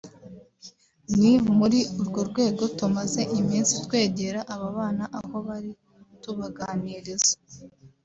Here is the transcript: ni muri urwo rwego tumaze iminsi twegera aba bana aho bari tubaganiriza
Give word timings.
ni 1.19 1.33
muri 1.57 1.79
urwo 2.01 2.21
rwego 2.29 2.63
tumaze 2.77 3.21
iminsi 3.39 3.73
twegera 3.85 4.39
aba 4.53 4.67
bana 4.77 5.05
aho 5.19 5.35
bari 5.47 5.71
tubaganiriza 6.21 7.33